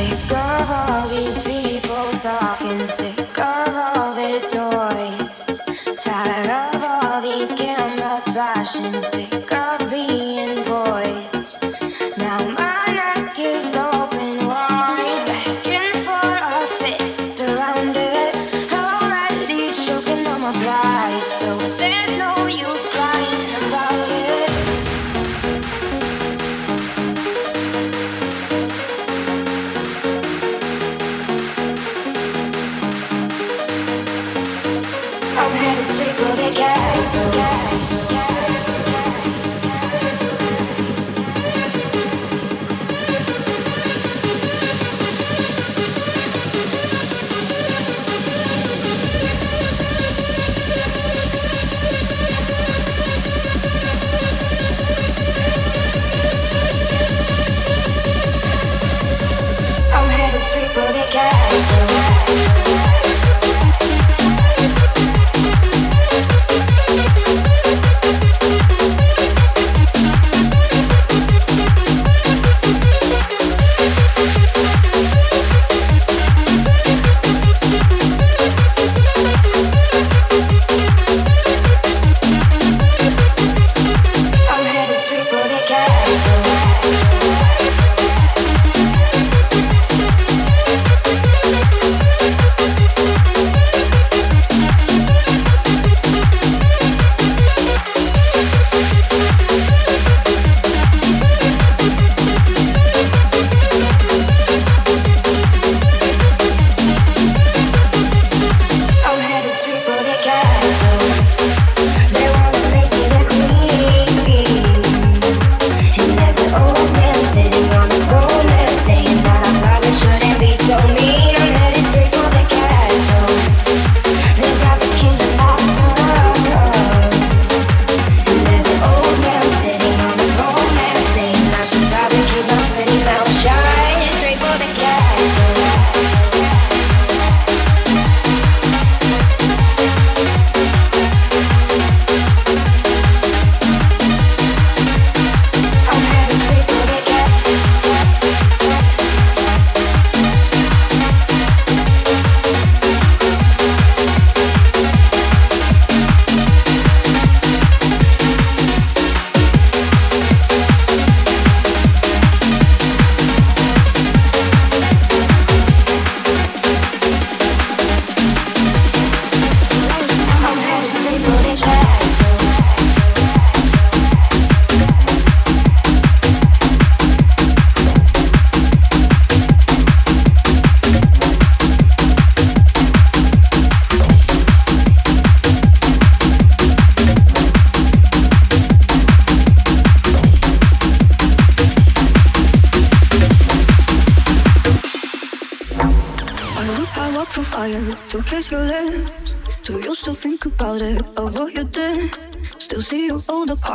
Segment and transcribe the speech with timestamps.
[0.00, 5.60] Sick of all these people talking, sick of all this noise.
[6.02, 10.69] Tired of all these cameras flashing, sick of being.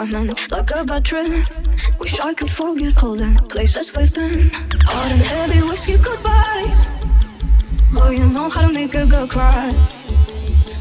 [0.06, 1.46] Apartment like a trip.
[2.00, 4.52] Wish I could forget all the places we've been.
[4.84, 6.88] Hard and heavy whiskey goodbyes.
[7.98, 9.72] Oh, you know how to make a girl cry.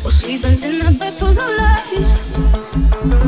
[0.05, 2.37] We're sleeping in a bed full of lies.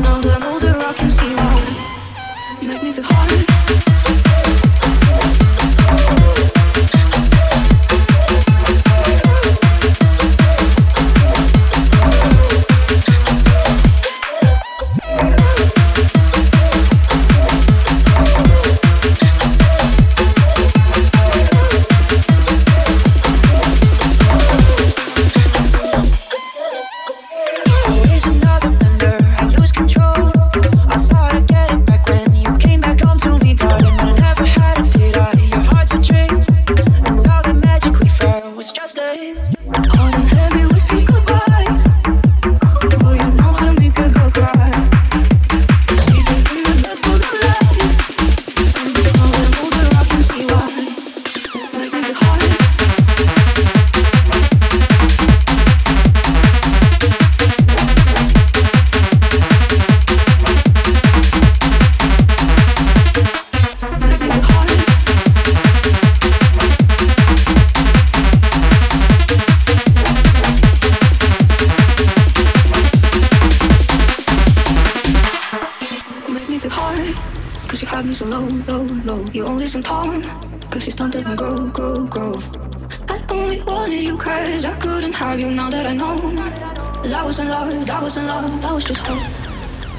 [0.03, 2.67] Now that I'm older, I can see why.
[2.67, 4.66] Make me feel hard.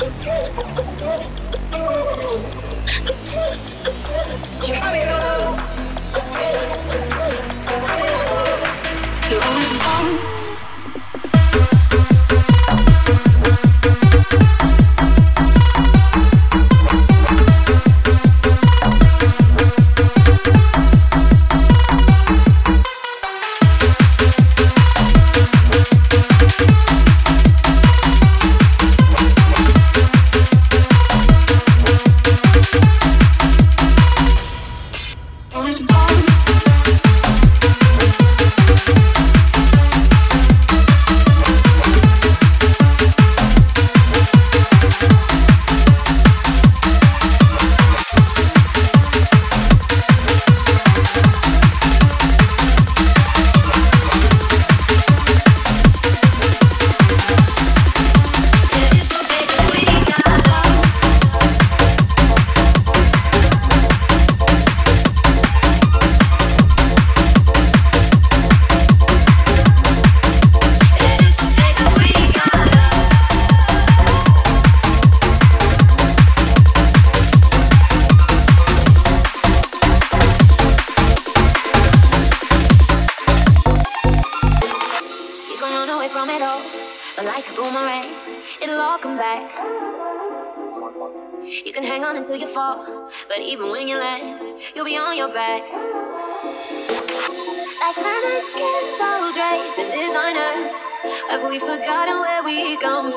[0.00, 0.10] Here
[4.92, 5.58] we go.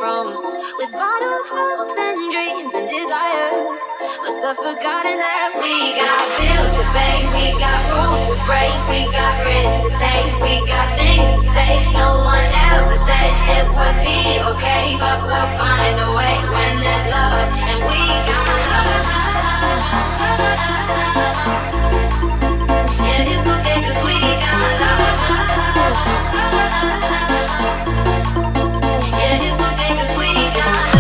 [0.02, 0.34] from.
[0.82, 3.86] With bottled hopes and dreams and desires.
[4.26, 9.06] but stuff forgotten that we got bills to pay, we got rules to break, we
[9.14, 11.78] got risks to take, we got things to say.
[11.94, 13.30] No one ever said
[13.62, 18.50] it would be okay, but we'll find a way when there's love and we got
[18.74, 19.06] love.
[23.06, 25.22] Yeah, it's okay cause we got love
[29.40, 30.28] it's okay cause we
[30.60, 30.91] got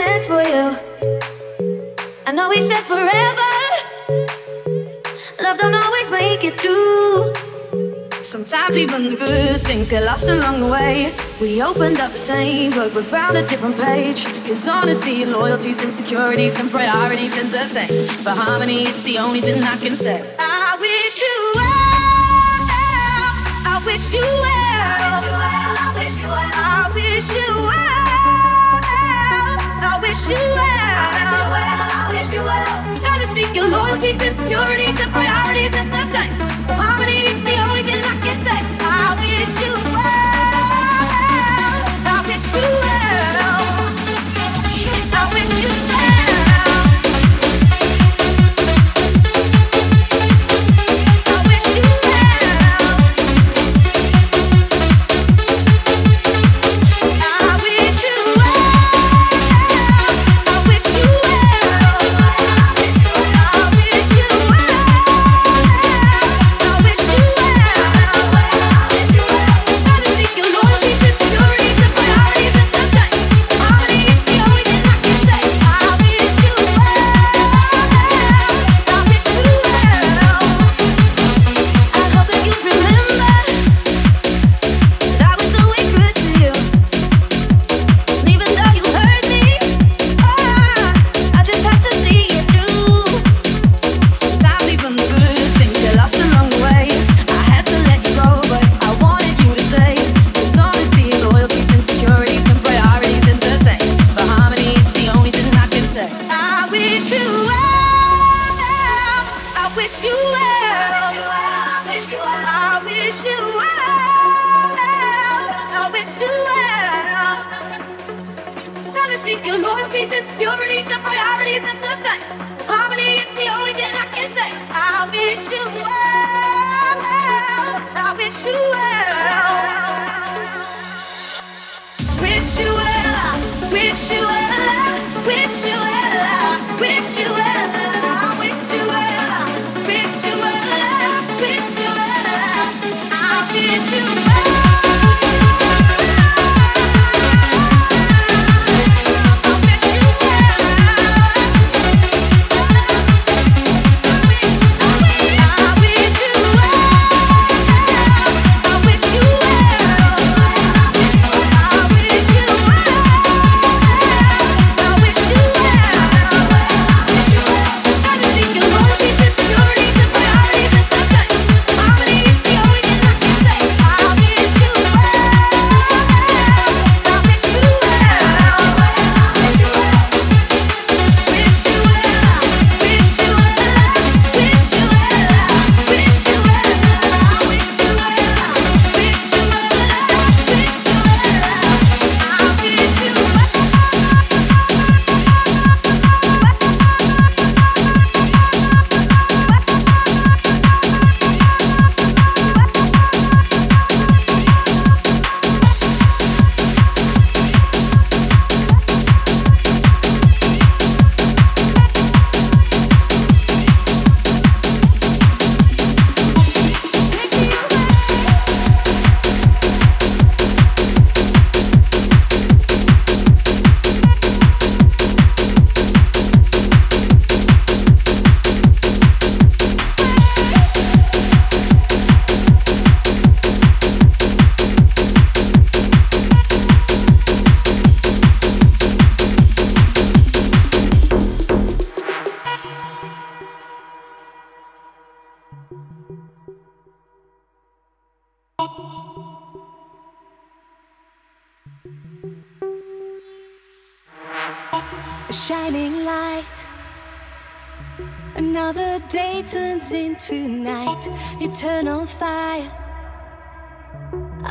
[0.00, 0.76] happiness for you.
[2.26, 3.52] I know we said forever.
[5.42, 7.32] Love don't always make it through.
[8.22, 11.12] Sometimes even good things get lost along the way.
[11.40, 14.24] We opened up the same book but found a different page.
[14.46, 18.24] Cause honesty, loyalties, insecurities, and priorities are the same.
[18.24, 20.22] But harmony, it's the only thing I can say.
[20.38, 21.80] I wish you well.
[23.72, 25.20] I wish you well.
[25.76, 26.50] I wish you well.
[26.54, 27.79] I wish you well
[30.10, 30.66] wish you well.
[30.66, 31.78] I wish you well.
[31.94, 32.98] I wish you well.
[32.98, 36.32] Trying to sneak your loyalties and securities and priorities and the same.
[36.66, 38.58] Harmony is the only thing I can say.
[38.82, 40.50] I wish you well.
[42.10, 43.20] I wish you well.
[45.14, 46.29] I wish you well.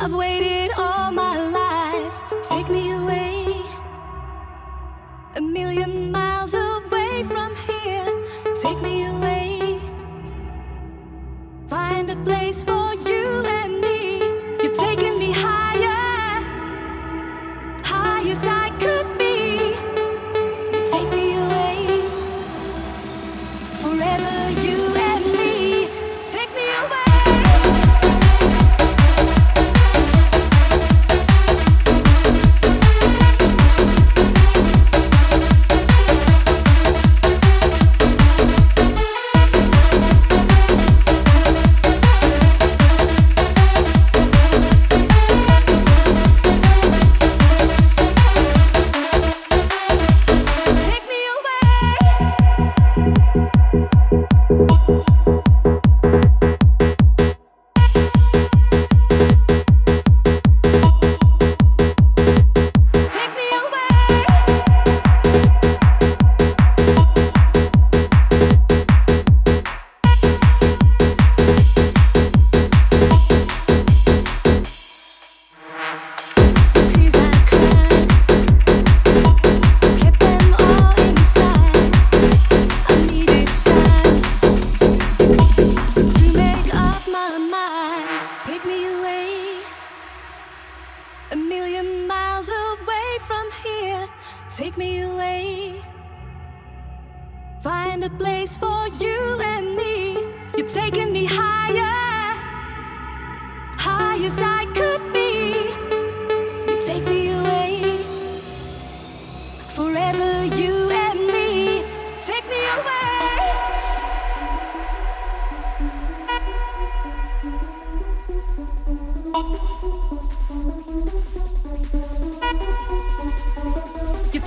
[0.02, 2.48] I've waited all my life.
[2.48, 3.62] Take me away,
[5.36, 8.10] a million miles away from here.
[8.56, 9.78] Take me away,
[11.68, 13.59] find a place for you.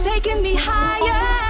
[0.04, 1.43] taking me higher.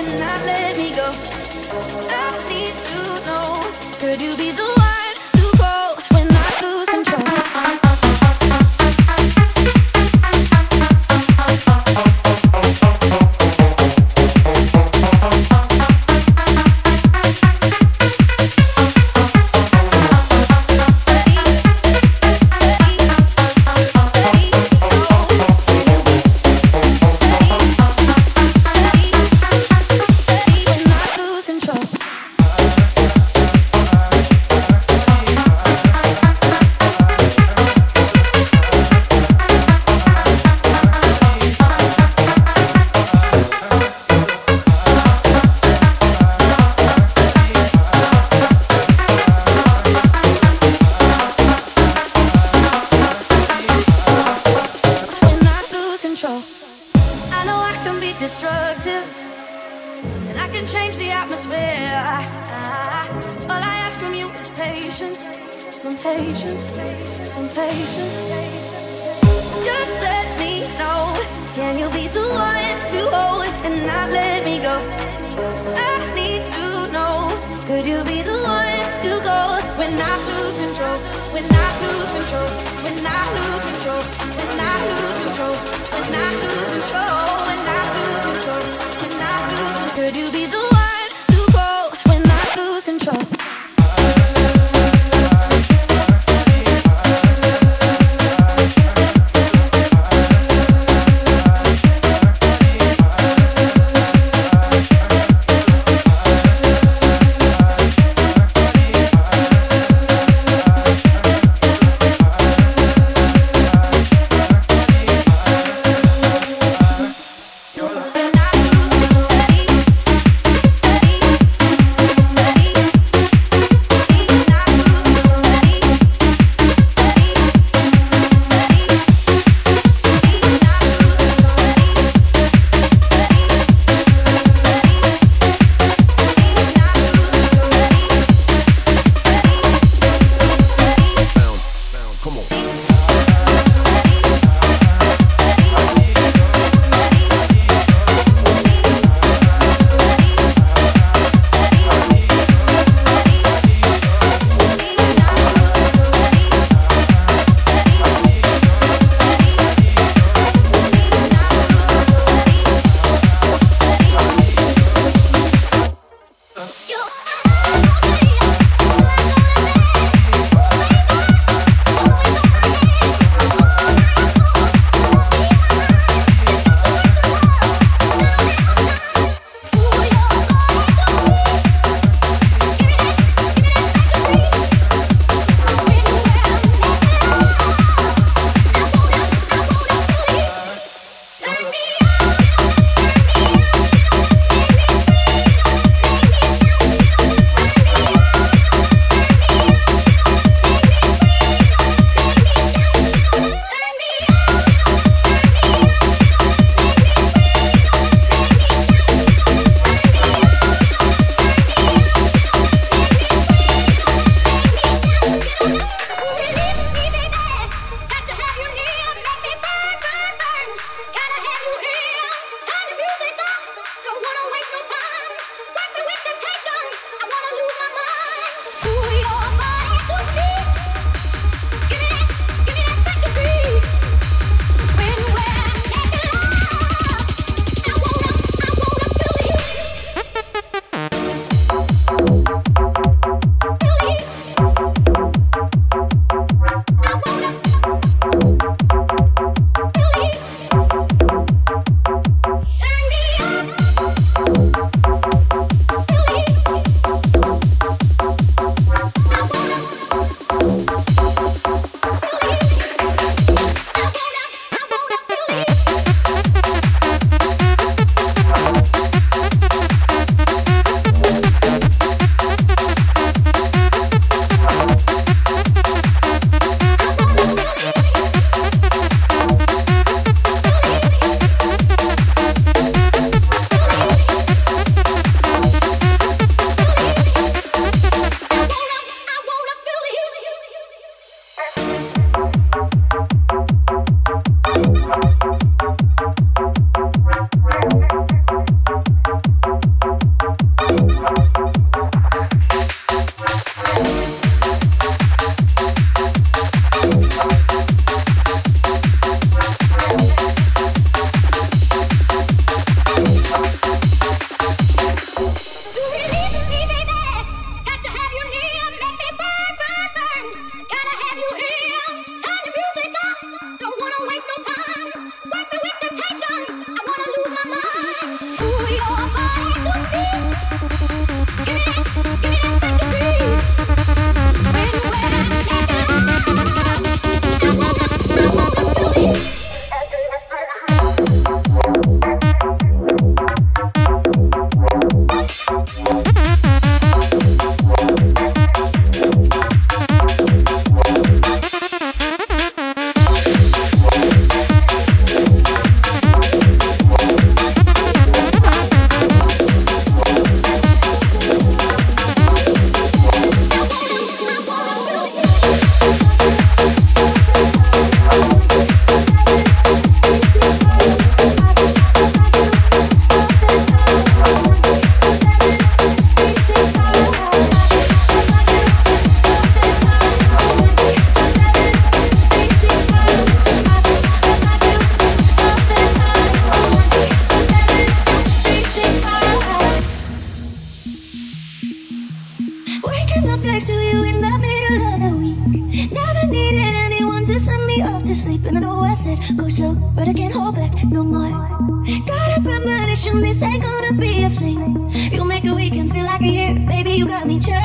[0.00, 1.08] and not let me go.
[2.22, 3.48] I need to know,
[4.00, 4.69] could you be the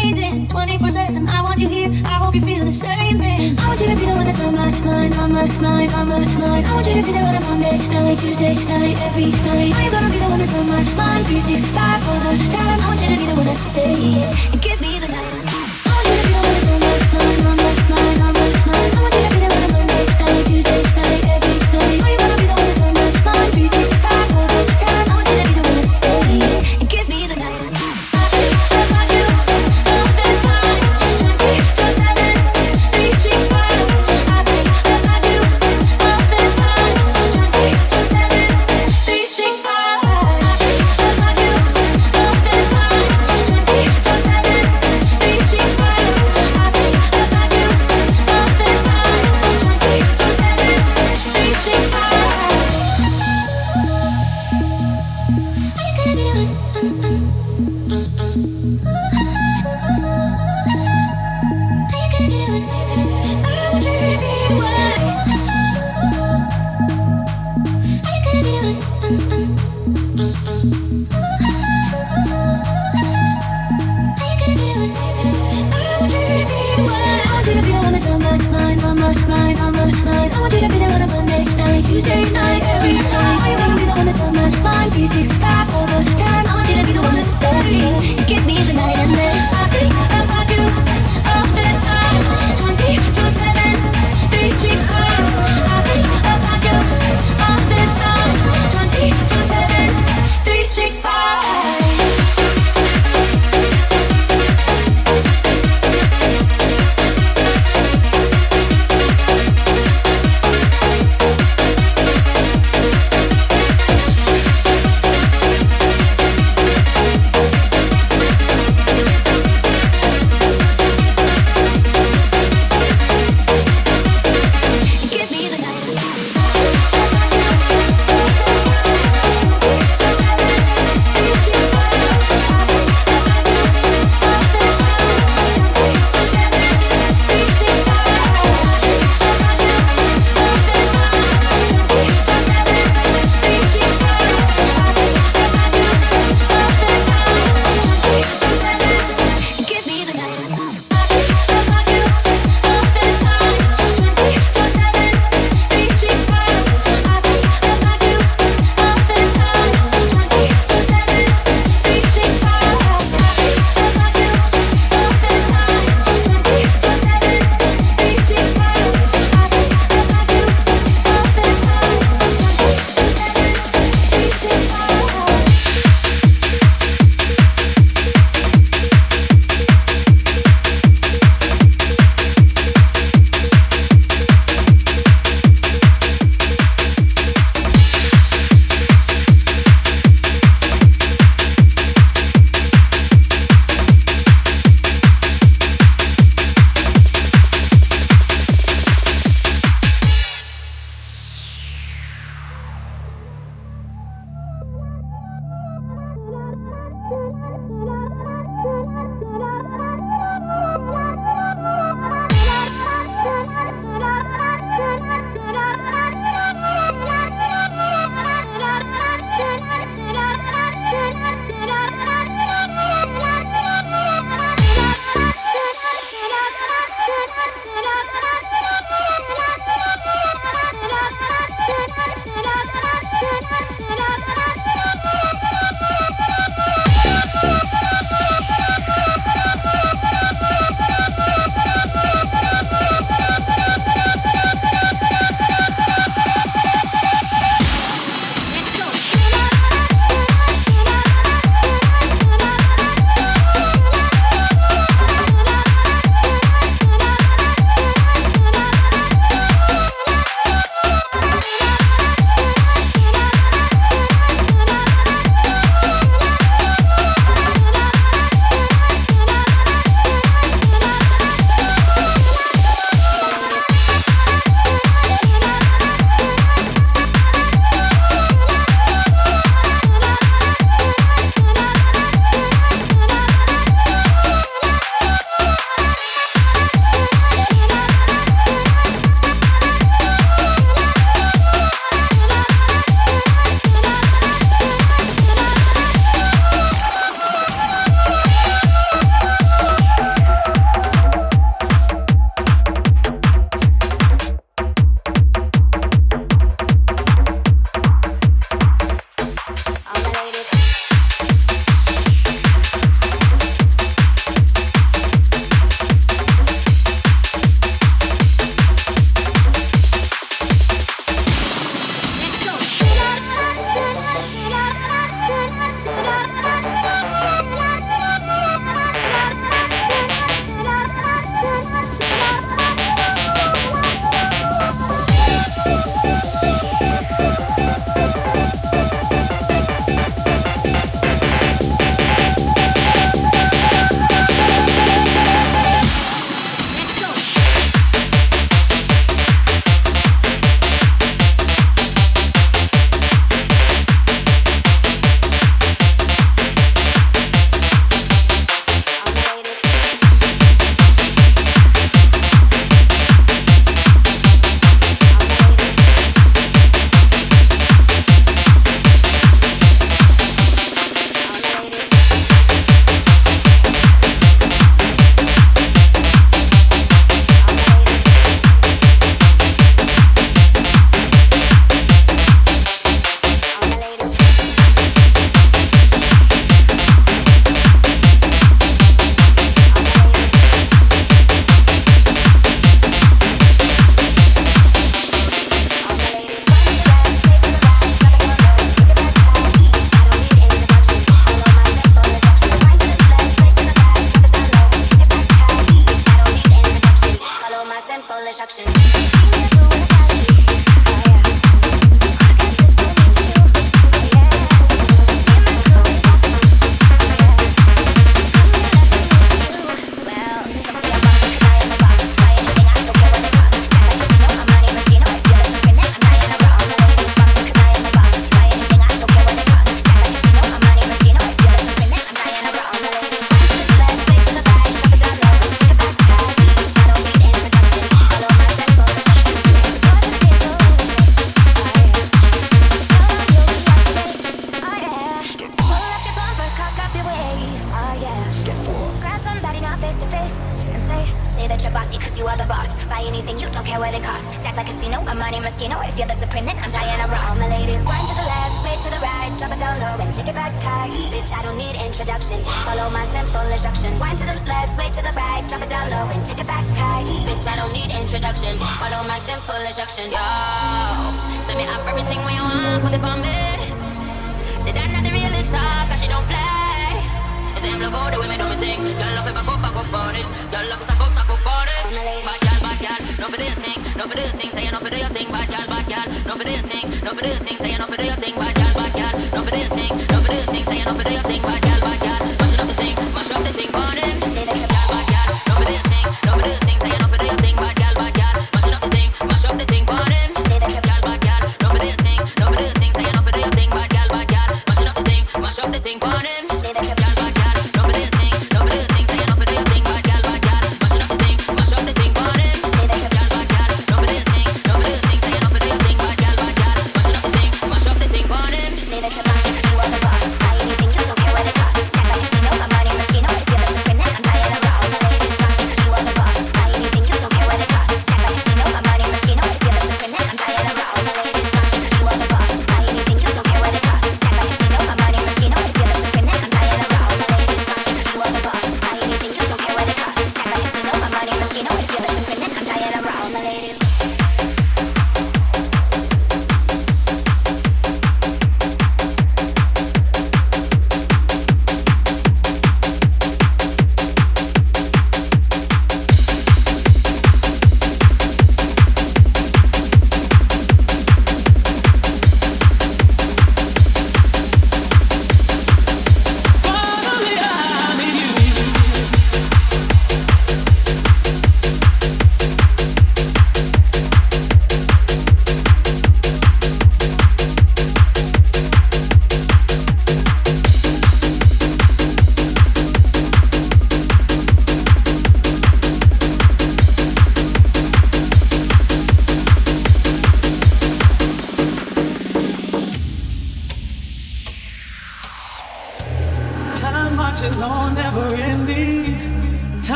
[0.00, 1.28] 24 7.
[1.28, 1.90] I want you here.
[2.04, 3.58] I hope you feel the same thing.
[3.58, 6.04] I want you to be the one that's on my mind, on my mind, my
[6.04, 6.66] mind.
[6.66, 9.74] I want you to be the one on Monday, Tuesday, night, every night.
[9.76, 12.80] I'm gonna be the one that's on my mind 365 for the time.
[12.80, 14.60] I want you to be the one that stays.
[14.64, 14.79] Give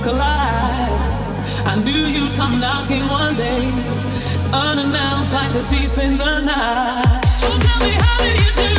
[0.00, 1.00] worlds collide.
[1.66, 3.70] I knew you'd come knocking one day,
[4.52, 7.24] unannounced like a thief in the night.
[7.24, 8.69] So tell me, how did you do?